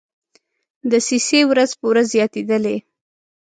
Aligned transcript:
دسیسې 0.91 1.39
ورځ 1.51 1.71
په 1.79 1.85
ورځ 1.91 2.05
زیاتېدلې. 2.15 2.77